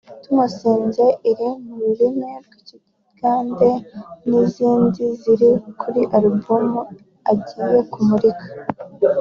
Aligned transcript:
“Tumusinze” 0.23 1.05
iri 1.31 1.47
mu 1.65 1.73
rurimi 1.81 2.31
rw’Ikigande 2.45 3.69
n’izindi 4.29 5.03
ziri 5.21 5.51
kuri 5.79 6.01
album 6.17 6.71
agiye 7.31 7.79
kumurika 7.91 8.47